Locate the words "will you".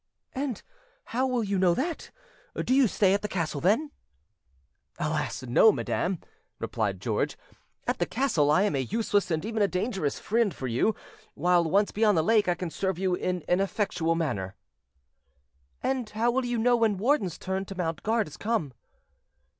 1.27-1.59, 16.31-16.57